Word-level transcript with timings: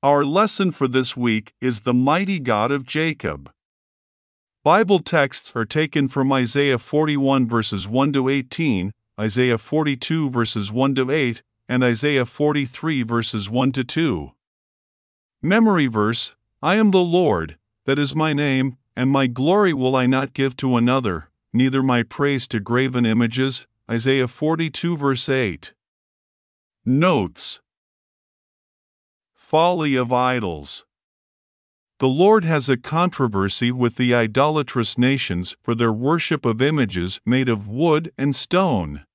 Our 0.00 0.24
lesson 0.24 0.70
for 0.70 0.86
this 0.86 1.16
week 1.16 1.54
is 1.60 1.80
the 1.80 1.92
mighty 1.92 2.38
God 2.38 2.70
of 2.70 2.86
Jacob. 2.86 3.50
Bible 4.62 5.00
texts 5.00 5.52
are 5.56 5.64
taken 5.64 6.06
from 6.06 6.32
Isaiah 6.32 6.78
41 6.78 7.48
verses 7.48 7.88
1 7.88 8.12
to 8.12 8.28
18, 8.28 8.92
Isaiah 9.20 9.58
42 9.58 10.30
verses 10.30 10.70
1 10.70 10.94
to 10.94 11.10
8, 11.10 11.42
and 11.68 11.82
Isaiah 11.82 12.24
43 12.24 13.02
verses 13.02 13.50
1 13.50 13.72
to 13.72 13.82
2. 13.82 14.30
Memory 15.42 15.88
verse 15.88 16.36
I 16.62 16.76
am 16.76 16.92
the 16.92 16.98
Lord, 16.98 17.58
that 17.84 17.98
is 17.98 18.14
my 18.14 18.32
name, 18.32 18.76
and 18.94 19.10
my 19.10 19.26
glory 19.26 19.72
will 19.72 19.96
I 19.96 20.06
not 20.06 20.32
give 20.32 20.56
to 20.58 20.76
another, 20.76 21.28
neither 21.52 21.82
my 21.82 22.04
praise 22.04 22.46
to 22.48 22.60
graven 22.60 23.04
images. 23.04 23.66
Isaiah 23.90 24.28
42 24.28 24.96
verse 24.96 25.28
8. 25.28 25.72
Notes 26.84 27.58
Folly 29.50 29.94
of 29.94 30.12
idols. 30.12 30.84
The 32.00 32.06
Lord 32.06 32.44
has 32.44 32.68
a 32.68 32.76
controversy 32.76 33.72
with 33.72 33.96
the 33.96 34.14
idolatrous 34.14 34.98
nations 34.98 35.56
for 35.62 35.74
their 35.74 35.90
worship 35.90 36.44
of 36.44 36.60
images 36.60 37.18
made 37.24 37.48
of 37.48 37.66
wood 37.66 38.12
and 38.18 38.36
stone. 38.36 39.06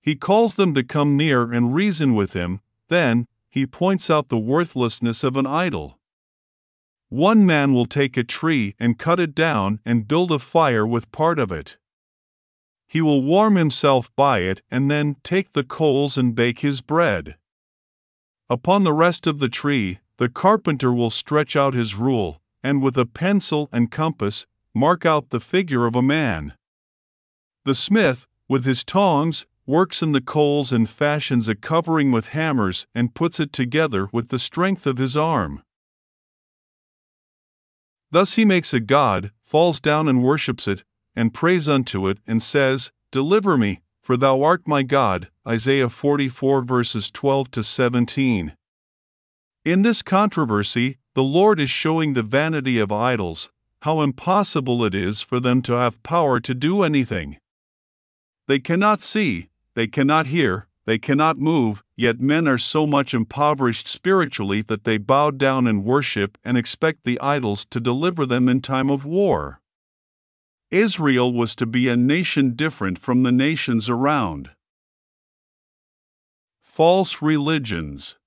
He 0.00 0.16
calls 0.16 0.56
them 0.56 0.74
to 0.74 0.82
come 0.82 1.16
near 1.16 1.52
and 1.52 1.72
reason 1.72 2.16
with 2.16 2.32
him, 2.32 2.62
then, 2.88 3.28
he 3.48 3.64
points 3.64 4.10
out 4.10 4.28
the 4.28 4.40
worthlessness 4.40 5.22
of 5.22 5.36
an 5.36 5.46
idol. 5.46 6.00
One 7.08 7.46
man 7.46 7.72
will 7.72 7.86
take 7.86 8.16
a 8.16 8.24
tree 8.24 8.74
and 8.80 8.98
cut 8.98 9.20
it 9.20 9.36
down 9.36 9.78
and 9.84 10.08
build 10.08 10.32
a 10.32 10.40
fire 10.40 10.84
with 10.84 11.12
part 11.12 11.38
of 11.38 11.52
it. 11.52 11.76
He 12.88 13.00
will 13.00 13.22
warm 13.22 13.54
himself 13.54 14.10
by 14.16 14.40
it 14.40 14.62
and 14.68 14.90
then 14.90 15.14
take 15.22 15.52
the 15.52 15.62
coals 15.62 16.18
and 16.18 16.34
bake 16.34 16.58
his 16.58 16.80
bread. 16.80 17.36
Upon 18.50 18.84
the 18.84 18.94
rest 18.94 19.26
of 19.26 19.40
the 19.40 19.48
tree, 19.48 19.98
the 20.16 20.28
carpenter 20.28 20.92
will 20.92 21.10
stretch 21.10 21.54
out 21.54 21.74
his 21.74 21.94
rule, 21.94 22.40
and 22.62 22.82
with 22.82 22.96
a 22.96 23.04
pencil 23.04 23.68
and 23.72 23.90
compass, 23.90 24.46
mark 24.74 25.04
out 25.04 25.30
the 25.30 25.40
figure 25.40 25.86
of 25.86 25.94
a 25.94 26.02
man. 26.02 26.54
The 27.64 27.74
smith, 27.74 28.26
with 28.48 28.64
his 28.64 28.84
tongs, 28.84 29.44
works 29.66 30.02
in 30.02 30.12
the 30.12 30.22
coals 30.22 30.72
and 30.72 30.88
fashions 30.88 31.46
a 31.46 31.54
covering 31.54 32.10
with 32.10 32.28
hammers 32.28 32.86
and 32.94 33.14
puts 33.14 33.38
it 33.38 33.52
together 33.52 34.08
with 34.12 34.28
the 34.28 34.38
strength 34.38 34.86
of 34.86 34.96
his 34.96 35.14
arm. 35.14 35.62
Thus 38.10 38.34
he 38.34 38.46
makes 38.46 38.72
a 38.72 38.80
god, 38.80 39.32
falls 39.42 39.78
down 39.78 40.08
and 40.08 40.22
worships 40.22 40.66
it, 40.66 40.84
and 41.14 41.34
prays 41.34 41.68
unto 41.68 42.08
it, 42.08 42.18
and 42.26 42.42
says, 42.42 42.90
Deliver 43.12 43.58
me, 43.58 43.82
for 44.08 44.16
thou 44.16 44.42
art 44.42 44.66
my 44.66 44.82
God. 44.82 45.28
Isaiah 45.46 45.90
44 45.90 46.62
verses 46.62 47.10
12 47.10 47.50
to 47.50 47.62
17. 47.62 48.56
In 49.66 49.82
this 49.82 50.00
controversy, 50.00 50.96
the 51.14 51.22
Lord 51.22 51.60
is 51.60 51.68
showing 51.68 52.14
the 52.14 52.22
vanity 52.22 52.78
of 52.78 52.90
idols, 52.90 53.50
how 53.82 54.00
impossible 54.00 54.82
it 54.82 54.94
is 54.94 55.20
for 55.20 55.40
them 55.40 55.60
to 55.60 55.74
have 55.74 56.02
power 56.02 56.40
to 56.40 56.54
do 56.54 56.82
anything. 56.82 57.36
They 58.46 58.58
cannot 58.58 59.02
see, 59.02 59.50
they 59.74 59.86
cannot 59.86 60.28
hear, 60.28 60.68
they 60.86 60.98
cannot 60.98 61.36
move, 61.36 61.84
yet 61.94 62.18
men 62.18 62.48
are 62.48 62.56
so 62.56 62.86
much 62.86 63.12
impoverished 63.12 63.86
spiritually 63.86 64.62
that 64.62 64.84
they 64.84 64.96
bow 64.96 65.32
down 65.32 65.66
and 65.66 65.84
worship 65.84 66.38
and 66.42 66.56
expect 66.56 67.04
the 67.04 67.20
idols 67.20 67.66
to 67.66 67.78
deliver 67.78 68.24
them 68.24 68.48
in 68.48 68.62
time 68.62 68.88
of 68.88 69.04
war. 69.04 69.60
Israel 70.70 71.32
was 71.32 71.56
to 71.56 71.64
be 71.64 71.88
a 71.88 71.96
nation 71.96 72.54
different 72.54 72.98
from 72.98 73.22
the 73.22 73.32
nations 73.32 73.88
around. 73.88 74.50
False 76.60 77.22
religions. 77.22 78.18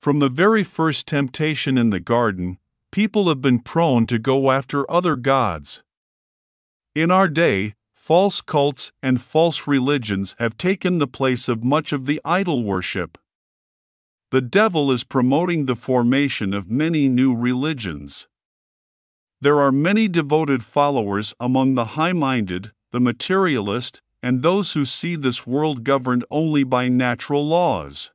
From 0.00 0.18
the 0.18 0.28
very 0.28 0.64
first 0.64 1.06
temptation 1.06 1.78
in 1.78 1.90
the 1.90 2.00
garden, 2.00 2.58
people 2.90 3.28
have 3.28 3.40
been 3.40 3.60
prone 3.60 4.06
to 4.06 4.18
go 4.18 4.50
after 4.50 4.90
other 4.90 5.14
gods. 5.14 5.84
In 6.94 7.12
our 7.12 7.28
day, 7.28 7.74
false 7.94 8.40
cults 8.40 8.90
and 9.00 9.20
false 9.20 9.68
religions 9.68 10.34
have 10.40 10.58
taken 10.58 10.98
the 10.98 11.06
place 11.06 11.48
of 11.48 11.62
much 11.62 11.92
of 11.92 12.06
the 12.06 12.20
idol 12.24 12.64
worship. 12.64 13.16
The 14.30 14.40
devil 14.40 14.90
is 14.90 15.04
promoting 15.04 15.66
the 15.66 15.76
formation 15.76 16.52
of 16.52 16.70
many 16.70 17.08
new 17.08 17.36
religions. 17.36 18.26
There 19.40 19.60
are 19.60 19.70
many 19.70 20.08
devoted 20.08 20.64
followers 20.64 21.34
among 21.38 21.74
the 21.74 21.94
high 21.96 22.12
minded, 22.12 22.72
the 22.90 23.00
materialist, 23.00 24.02
and 24.20 24.42
those 24.42 24.72
who 24.72 24.84
see 24.84 25.14
this 25.14 25.46
world 25.46 25.84
governed 25.84 26.24
only 26.30 26.64
by 26.64 26.88
natural 26.88 27.46
laws. 27.46 28.10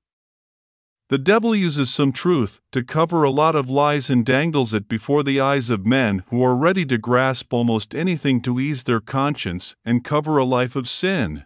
The 1.09 1.17
devil 1.17 1.55
uses 1.55 1.93
some 1.93 2.11
truth 2.11 2.59
to 2.71 2.83
cover 2.83 3.23
a 3.23 3.29
lot 3.29 3.55
of 3.55 3.69
lies 3.69 4.09
and 4.09 4.25
dangles 4.25 4.73
it 4.73 4.89
before 4.89 5.23
the 5.23 5.39
eyes 5.39 5.69
of 5.69 5.85
men 5.85 6.23
who 6.27 6.43
are 6.43 6.55
ready 6.55 6.85
to 6.87 6.97
grasp 6.97 7.53
almost 7.53 7.93
anything 7.93 8.41
to 8.41 8.59
ease 8.59 8.83
their 8.83 8.99
conscience 8.99 9.75
and 9.85 10.03
cover 10.03 10.37
a 10.37 10.43
life 10.43 10.75
of 10.75 10.89
sin. 10.89 11.45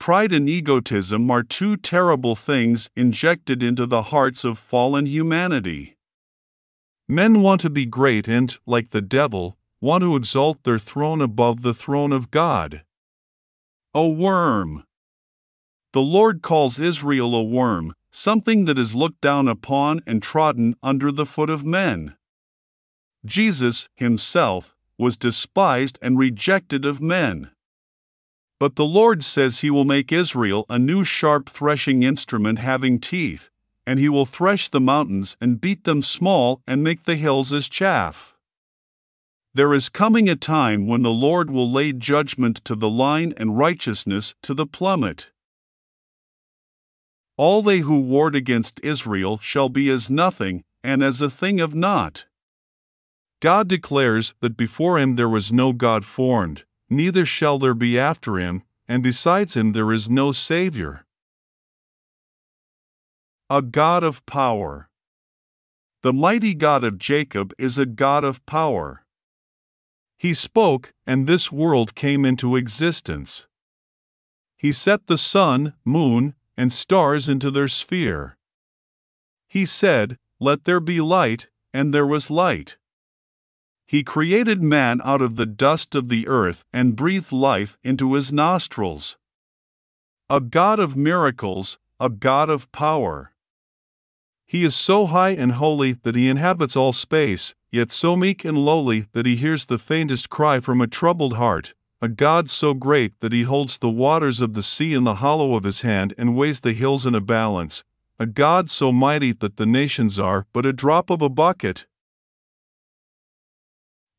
Pride 0.00 0.32
and 0.32 0.48
egotism 0.48 1.30
are 1.30 1.42
two 1.42 1.76
terrible 1.76 2.34
things 2.34 2.90
injected 2.96 3.62
into 3.62 3.86
the 3.86 4.02
hearts 4.02 4.44
of 4.44 4.58
fallen 4.58 5.06
humanity. 5.06 5.95
Men 7.08 7.40
want 7.40 7.60
to 7.60 7.70
be 7.70 7.86
great 7.86 8.26
and, 8.26 8.56
like 8.66 8.90
the 8.90 9.00
devil, 9.00 9.56
want 9.80 10.02
to 10.02 10.16
exalt 10.16 10.64
their 10.64 10.78
throne 10.78 11.20
above 11.20 11.62
the 11.62 11.74
throne 11.74 12.12
of 12.12 12.30
God. 12.32 12.82
A 13.94 14.08
worm. 14.08 14.84
The 15.92 16.02
Lord 16.02 16.42
calls 16.42 16.80
Israel 16.80 17.34
a 17.34 17.44
worm, 17.44 17.94
something 18.10 18.64
that 18.64 18.78
is 18.78 18.96
looked 18.96 19.20
down 19.20 19.46
upon 19.46 20.00
and 20.06 20.22
trodden 20.22 20.74
under 20.82 21.12
the 21.12 21.26
foot 21.26 21.48
of 21.48 21.64
men. 21.64 22.16
Jesus, 23.24 23.88
himself, 23.94 24.74
was 24.98 25.16
despised 25.16 25.98
and 26.02 26.18
rejected 26.18 26.84
of 26.84 27.00
men. 27.00 27.50
But 28.58 28.76
the 28.76 28.84
Lord 28.84 29.22
says 29.22 29.60
he 29.60 29.70
will 29.70 29.84
make 29.84 30.10
Israel 30.10 30.66
a 30.68 30.78
new 30.78 31.04
sharp 31.04 31.50
threshing 31.50 32.02
instrument 32.02 32.58
having 32.58 32.98
teeth, 32.98 33.50
and 33.86 33.98
he 34.00 34.08
will 34.08 34.26
thresh 34.26 34.68
the 34.68 34.80
mountains 34.80 35.36
and 35.40 35.60
beat 35.60 35.84
them 35.84 36.02
small 36.02 36.60
and 36.66 36.82
make 36.82 37.04
the 37.04 37.16
hills 37.16 37.52
as 37.52 37.68
chaff. 37.68 38.36
There 39.54 39.72
is 39.72 39.88
coming 39.88 40.28
a 40.28 40.36
time 40.36 40.86
when 40.86 41.02
the 41.02 41.12
Lord 41.12 41.50
will 41.50 41.70
lay 41.70 41.92
judgment 41.92 42.62
to 42.64 42.74
the 42.74 42.90
line 42.90 43.32
and 43.38 43.56
righteousness 43.56 44.34
to 44.42 44.52
the 44.52 44.66
plummet. 44.66 45.30
All 47.38 47.62
they 47.62 47.78
who 47.78 48.00
warred 48.00 48.34
against 48.34 48.80
Israel 48.82 49.38
shall 49.38 49.70
be 49.70 49.88
as 49.88 50.10
nothing, 50.10 50.62
and 50.82 51.02
as 51.02 51.22
a 51.22 51.30
thing 51.30 51.60
of 51.60 51.74
naught. 51.74 52.26
God 53.40 53.66
declares 53.68 54.34
that 54.40 54.58
before 54.58 54.98
him 54.98 55.16
there 55.16 55.28
was 55.28 55.52
no 55.52 55.72
God 55.72 56.04
formed, 56.04 56.64
neither 56.90 57.24
shall 57.24 57.58
there 57.58 57.74
be 57.74 57.98
after 57.98 58.38
him, 58.38 58.62
and 58.86 59.02
besides 59.02 59.56
him 59.56 59.72
there 59.72 59.90
is 59.90 60.10
no 60.10 60.32
Saviour. 60.32 61.05
A 63.48 63.62
God 63.62 64.02
of 64.02 64.26
power. 64.26 64.90
The 66.02 66.12
mighty 66.12 66.52
God 66.52 66.82
of 66.82 66.98
Jacob 66.98 67.52
is 67.58 67.78
a 67.78 67.86
God 67.86 68.24
of 68.24 68.44
power. 68.44 69.06
He 70.18 70.34
spoke, 70.34 70.92
and 71.06 71.28
this 71.28 71.52
world 71.52 71.94
came 71.94 72.24
into 72.24 72.56
existence. 72.56 73.46
He 74.56 74.72
set 74.72 75.06
the 75.06 75.16
sun, 75.16 75.74
moon, 75.84 76.34
and 76.56 76.72
stars 76.72 77.28
into 77.28 77.52
their 77.52 77.68
sphere. 77.68 78.36
He 79.46 79.64
said, 79.64 80.18
Let 80.40 80.64
there 80.64 80.80
be 80.80 81.00
light, 81.00 81.46
and 81.72 81.94
there 81.94 82.06
was 82.06 82.30
light. 82.30 82.78
He 83.86 84.02
created 84.02 84.60
man 84.60 85.00
out 85.04 85.22
of 85.22 85.36
the 85.36 85.46
dust 85.46 85.94
of 85.94 86.08
the 86.08 86.26
earth 86.26 86.64
and 86.72 86.96
breathed 86.96 87.30
life 87.30 87.78
into 87.84 88.14
his 88.14 88.32
nostrils. 88.32 89.18
A 90.28 90.40
God 90.40 90.80
of 90.80 90.96
miracles, 90.96 91.78
a 92.00 92.08
God 92.08 92.50
of 92.50 92.72
power. 92.72 93.30
He 94.46 94.64
is 94.64 94.74
so 94.74 95.06
high 95.06 95.30
and 95.30 95.52
holy 95.52 95.92
that 95.92 96.14
he 96.14 96.28
inhabits 96.28 96.76
all 96.76 96.92
space, 96.92 97.54
yet 97.70 97.90
so 97.90 98.16
meek 98.16 98.44
and 98.44 98.56
lowly 98.56 99.06
that 99.12 99.26
he 99.26 99.36
hears 99.36 99.66
the 99.66 99.78
faintest 99.78 100.30
cry 100.30 100.60
from 100.60 100.80
a 100.80 100.86
troubled 100.86 101.34
heart 101.34 101.74
a 102.02 102.08
God 102.08 102.50
so 102.50 102.74
great 102.74 103.18
that 103.20 103.32
he 103.32 103.42
holds 103.42 103.78
the 103.78 103.88
waters 103.88 104.40
of 104.40 104.52
the 104.52 104.62
sea 104.62 104.92
in 104.92 105.04
the 105.04 105.16
hollow 105.16 105.54
of 105.54 105.64
his 105.64 105.80
hand 105.80 106.12
and 106.18 106.36
weighs 106.36 106.60
the 106.60 106.74
hills 106.74 107.06
in 107.06 107.14
a 107.14 107.20
balance, 107.20 107.84
a 108.18 108.26
God 108.26 108.68
so 108.68 108.92
mighty 108.92 109.32
that 109.32 109.56
the 109.56 109.66
nations 109.66 110.18
are 110.18 110.46
but 110.52 110.66
a 110.66 110.72
drop 110.72 111.08
of 111.08 111.22
a 111.22 111.28
bucket. 111.28 111.86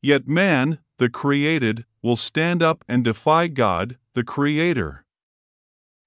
Yet 0.02 0.26
man, 0.26 0.78
the 0.98 1.08
created, 1.08 1.84
will 2.02 2.16
stand 2.16 2.62
up 2.62 2.84
and 2.88 3.04
defy 3.04 3.46
God, 3.46 3.96
the 4.14 4.24
Creator. 4.24 5.04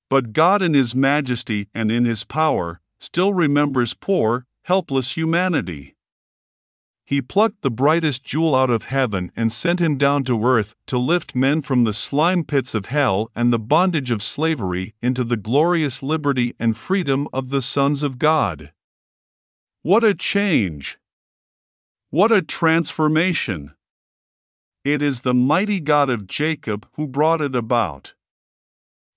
But 0.10 0.34
God, 0.34 0.62
in 0.62 0.74
His 0.74 0.94
majesty 0.94 1.68
and 1.74 1.92
in 1.92 2.06
His 2.06 2.24
power, 2.26 2.82
still 3.02 3.34
remembers 3.34 3.96
poor, 3.96 4.46
helpless 4.66 5.18
humanity. 5.18 5.96
He 7.04 7.20
plucked 7.20 7.64
the 7.64 7.72
brightest 7.72 8.24
jewel 8.24 8.54
out 8.54 8.70
of 8.70 8.84
heaven 8.84 9.32
and 9.36 9.52
sent 9.52 9.82
him 9.82 9.98
down 9.98 10.24
to 10.26 10.46
earth 10.46 10.76
to 10.86 11.00
lift 11.00 11.36
men 11.36 11.64
from 11.64 11.84
the 11.84 11.94
slime 11.94 12.44
pits 12.44 12.76
of 12.76 12.86
hell 12.86 13.32
and 13.36 13.52
the 13.52 13.58
bondage 13.58 14.12
of 14.12 14.22
slavery 14.22 14.94
into 15.02 15.24
the 15.24 15.36
glorious 15.36 16.04
liberty 16.04 16.54
and 16.60 16.78
freedom 16.78 17.28
of 17.34 17.50
the 17.50 17.62
sons 17.62 18.04
of 18.04 18.20
God. 18.20 18.72
What 19.82 20.04
a 20.04 20.14
change! 20.14 21.00
What 22.12 22.32
a 22.32 22.44
transformation! 22.44 23.74
It 24.86 25.02
is 25.02 25.22
the 25.22 25.34
mighty 25.34 25.80
God 25.80 26.12
of 26.12 26.28
Jacob 26.28 26.88
who 26.94 27.08
brought 27.08 27.42
it 27.42 27.56
about. 27.56 28.14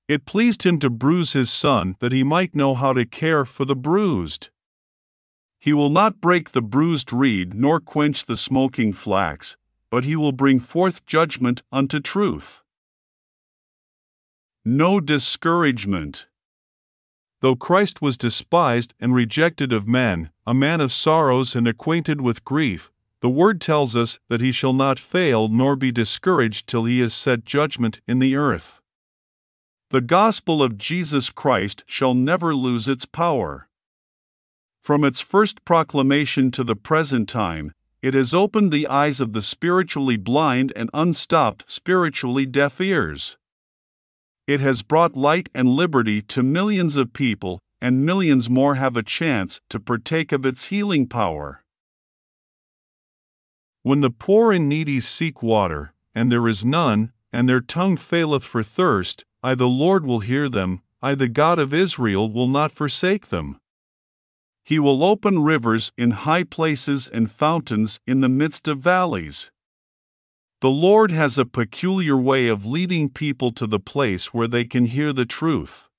It 0.06 0.26
pleased 0.26 0.64
him 0.64 0.78
to 0.80 0.90
bruise 0.90 1.32
his 1.32 1.50
son 1.50 1.96
that 2.00 2.12
he 2.12 2.22
might 2.22 2.54
know 2.54 2.74
how 2.74 2.92
to 2.92 3.06
care 3.06 3.46
for 3.46 3.64
the 3.64 3.76
bruised. 3.76 4.50
He 5.58 5.72
will 5.72 5.88
not 5.88 6.20
break 6.20 6.50
the 6.50 6.60
bruised 6.60 7.10
reed 7.10 7.54
nor 7.54 7.80
quench 7.80 8.26
the 8.26 8.36
smoking 8.36 8.92
flax, 8.92 9.56
but 9.90 10.04
he 10.04 10.14
will 10.14 10.32
bring 10.32 10.60
forth 10.60 11.06
judgment 11.06 11.62
unto 11.72 12.00
truth. 12.00 12.62
No 14.62 15.00
discouragement. 15.00 16.26
Though 17.40 17.56
Christ 17.56 18.02
was 18.02 18.18
despised 18.18 18.92
and 19.00 19.14
rejected 19.14 19.72
of 19.72 19.88
men, 19.88 20.30
a 20.46 20.52
man 20.52 20.82
of 20.82 20.92
sorrows 20.92 21.56
and 21.56 21.66
acquainted 21.66 22.20
with 22.20 22.44
grief, 22.44 22.90
the 23.20 23.30
word 23.30 23.58
tells 23.58 23.96
us 23.96 24.18
that 24.28 24.42
he 24.42 24.52
shall 24.52 24.74
not 24.74 24.98
fail 24.98 25.48
nor 25.48 25.76
be 25.76 25.90
discouraged 25.90 26.66
till 26.66 26.84
he 26.84 27.00
has 27.00 27.14
set 27.14 27.46
judgment 27.46 28.02
in 28.06 28.18
the 28.18 28.36
earth. 28.36 28.82
The 29.94 30.00
gospel 30.00 30.60
of 30.60 30.76
Jesus 30.76 31.30
Christ 31.30 31.84
shall 31.86 32.14
never 32.14 32.52
lose 32.52 32.88
its 32.88 33.04
power. 33.04 33.68
From 34.82 35.04
its 35.04 35.20
first 35.20 35.64
proclamation 35.64 36.50
to 36.50 36.64
the 36.64 36.74
present 36.74 37.28
time, 37.28 37.70
it 38.02 38.12
has 38.12 38.34
opened 38.34 38.72
the 38.72 38.88
eyes 38.88 39.20
of 39.20 39.34
the 39.34 39.40
spiritually 39.40 40.16
blind 40.16 40.72
and 40.74 40.90
unstopped 40.92 41.70
spiritually 41.70 42.44
deaf 42.44 42.80
ears. 42.80 43.38
It 44.48 44.58
has 44.58 44.82
brought 44.82 45.14
light 45.14 45.48
and 45.54 45.68
liberty 45.68 46.22
to 46.22 46.42
millions 46.42 46.96
of 46.96 47.12
people, 47.12 47.60
and 47.80 48.04
millions 48.04 48.50
more 48.50 48.74
have 48.74 48.96
a 48.96 49.02
chance 49.04 49.60
to 49.68 49.78
partake 49.78 50.32
of 50.32 50.44
its 50.44 50.64
healing 50.70 51.06
power. 51.06 51.62
When 53.84 54.00
the 54.00 54.10
poor 54.10 54.50
and 54.50 54.68
needy 54.68 54.98
seek 54.98 55.40
water, 55.40 55.94
and 56.16 56.32
there 56.32 56.48
is 56.48 56.64
none, 56.64 57.12
and 57.34 57.48
their 57.48 57.60
tongue 57.60 57.96
faileth 57.96 58.44
for 58.44 58.62
thirst, 58.62 59.24
I 59.42 59.56
the 59.56 59.68
Lord 59.68 60.06
will 60.06 60.20
hear 60.20 60.48
them, 60.48 60.80
I 61.02 61.16
the 61.16 61.28
God 61.28 61.58
of 61.58 61.74
Israel 61.74 62.32
will 62.32 62.48
not 62.48 62.70
forsake 62.70 63.26
them. 63.26 63.58
He 64.64 64.78
will 64.78 65.02
open 65.02 65.42
rivers 65.42 65.92
in 65.98 66.12
high 66.12 66.44
places 66.44 67.08
and 67.08 67.30
fountains 67.30 67.98
in 68.06 68.20
the 68.20 68.28
midst 68.28 68.68
of 68.68 68.78
valleys. 68.78 69.50
The 70.60 70.70
Lord 70.70 71.10
has 71.10 71.36
a 71.36 71.44
peculiar 71.44 72.16
way 72.16 72.46
of 72.46 72.64
leading 72.64 73.10
people 73.10 73.50
to 73.52 73.66
the 73.66 73.80
place 73.80 74.32
where 74.32 74.48
they 74.48 74.64
can 74.64 74.86
hear 74.86 75.12
the 75.12 75.26
truth. 75.26 75.90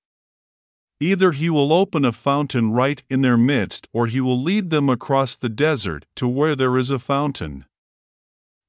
Either 1.02 1.34
He 1.34 1.50
will 1.50 1.74
open 1.74 2.06
a 2.06 2.14
fountain 2.14 2.72
right 2.72 3.04
in 3.10 3.22
their 3.22 3.38
midst, 3.38 3.88
or 3.94 4.08
He 4.08 4.22
will 4.22 4.42
lead 4.42 4.70
them 4.70 4.90
across 4.90 5.36
the 5.36 5.50
desert 5.50 6.06
to 6.16 6.28
where 6.28 6.56
there 6.56 6.78
is 6.78 6.90
a 6.90 6.98
fountain. 6.98 7.66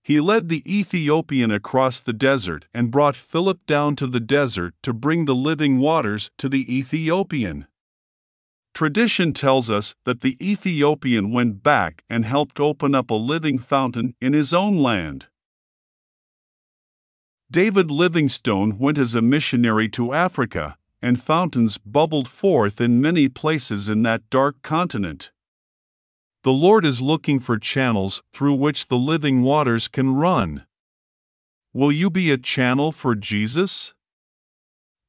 He 0.07 0.21
led 0.21 0.49
the 0.49 0.63
Ethiopian 0.73 1.51
across 1.51 1.99
the 1.99 2.13
desert 2.13 2.67
and 2.73 2.93
brought 2.93 3.17
Philip 3.17 3.67
down 3.67 3.97
to 3.97 4.07
the 4.07 4.21
desert 4.21 4.77
to 4.85 4.93
bring 4.93 5.25
the 5.25 5.35
living 5.35 5.81
waters 5.81 6.31
to 6.39 6.49
the 6.49 6.63
Ethiopian. 6.73 7.67
Tradition 8.73 9.33
tells 9.33 9.69
us 9.69 9.97
that 10.05 10.21
the 10.21 10.37
Ethiopian 10.41 11.33
went 11.33 11.65
back 11.65 12.05
and 12.09 12.25
helped 12.25 12.61
open 12.61 12.95
up 12.95 13.11
a 13.11 13.15
living 13.15 13.59
fountain 13.59 14.15
in 14.21 14.33
his 14.33 14.55
own 14.55 14.77
land. 14.77 15.27
David 17.51 17.91
Livingstone 17.91 18.79
went 18.79 18.99
as 18.99 19.17
a 19.17 19.21
missionary 19.21 19.89
to 19.89 20.13
Africa, 20.13 20.77
and 21.03 21.21
fountains 21.21 21.79
bubbled 21.79 22.29
forth 22.29 22.81
in 22.81 23.01
many 23.01 23.29
places 23.29 23.89
in 23.89 24.05
that 24.05 24.31
dark 24.31 24.63
continent. 24.63 25.33
The 26.47 26.53
Lord 26.53 26.87
is 26.87 27.01
looking 27.01 27.41
for 27.41 27.59
channels 27.59 28.23
through 28.33 28.55
which 28.55 28.87
the 28.87 28.97
living 28.97 29.43
waters 29.43 29.89
can 29.89 30.15
run. 30.15 30.65
Will 31.73 31.91
you 31.91 32.09
be 32.09 32.31
a 32.31 32.39
channel 32.39 32.93
for 32.93 33.17
Jesus? 33.17 33.95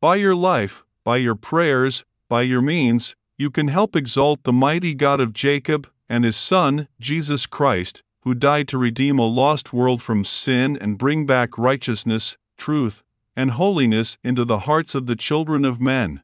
By 0.01 0.15
your 0.15 0.33
life, 0.33 0.83
by 1.03 1.17
your 1.17 1.35
prayers, 1.35 2.05
by 2.27 2.41
your 2.41 2.61
means, 2.61 3.15
you 3.37 3.51
can 3.51 3.67
help 3.67 3.95
exalt 3.95 4.45
the 4.45 4.51
mighty 4.51 4.95
God 4.95 5.19
of 5.19 5.31
Jacob 5.31 5.87
and 6.09 6.23
his 6.23 6.35
Son, 6.35 6.87
Jesus 6.99 7.45
Christ, 7.45 8.01
who 8.21 8.33
died 8.33 8.67
to 8.69 8.79
redeem 8.79 9.19
a 9.19 9.27
lost 9.27 9.71
world 9.71 10.01
from 10.01 10.25
sin 10.25 10.75
and 10.75 10.97
bring 10.97 11.27
back 11.27 11.55
righteousness, 11.55 12.35
truth, 12.57 13.03
and 13.35 13.51
holiness 13.51 14.17
into 14.23 14.43
the 14.43 14.61
hearts 14.61 14.95
of 14.95 15.05
the 15.05 15.15
children 15.15 15.65
of 15.65 15.79
men. 15.79 16.23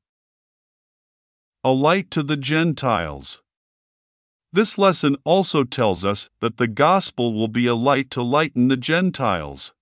A 1.63 1.71
light 1.71 2.09
to 2.09 2.23
the 2.23 2.35
Gentiles. 2.35 3.43
This 4.53 4.77
lesson 4.77 5.17
also 5.23 5.63
tells 5.63 6.05
us 6.05 6.29
that 6.39 6.57
the 6.57 6.67
gospel 6.67 7.33
will 7.33 7.47
be 7.47 7.65
a 7.65 7.73
light 7.73 8.11
to 8.11 8.21
lighten 8.21 8.67
the 8.67 8.77
Gentiles. 8.77 9.73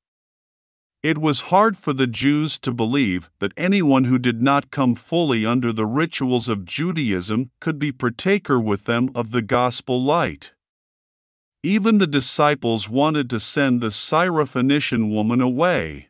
It 1.04 1.18
was 1.18 1.52
hard 1.52 1.76
for 1.76 1.92
the 1.92 2.08
Jews 2.08 2.58
to 2.60 2.72
believe 2.72 3.30
that 3.40 3.52
anyone 3.58 4.06
who 4.06 4.18
did 4.18 4.42
not 4.42 4.72
come 4.72 4.96
fully 4.96 5.46
under 5.46 5.74
the 5.74 5.86
rituals 5.86 6.48
of 6.48 6.64
Judaism 6.64 7.52
could 7.60 7.80
be 7.80 7.92
partaker 7.92 8.62
with 8.62 8.86
them 8.86 9.10
of 9.14 9.32
the 9.32 9.42
gospel 9.42 10.02
light. 10.02 10.54
Even 11.64 11.98
the 11.98 12.08
disciples 12.08 12.88
wanted 12.88 13.30
to 13.32 13.42
send 13.42 13.82
the 13.82 13.88
Syrophoenician 13.88 15.14
woman 15.14 15.42
away. 15.42 16.08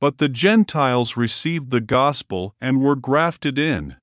But 0.00 0.16
the 0.16 0.30
Gentiles 0.30 1.18
received 1.18 1.70
the 1.70 1.82
gospel 1.82 2.54
and 2.62 2.80
were 2.80 2.96
grafted 2.96 3.58
in. 3.58 3.96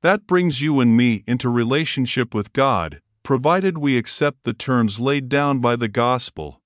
That 0.00 0.28
brings 0.28 0.60
you 0.60 0.78
and 0.78 0.96
me 0.96 1.24
into 1.26 1.48
relationship 1.48 2.32
with 2.32 2.52
God, 2.52 3.02
provided 3.24 3.78
we 3.78 3.98
accept 3.98 4.44
the 4.44 4.52
terms 4.52 5.00
laid 5.00 5.28
down 5.28 5.58
by 5.58 5.74
the 5.74 5.88
gospel. 5.88 6.56